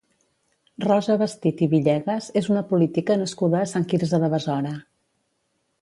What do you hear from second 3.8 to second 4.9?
Quirze de Besora.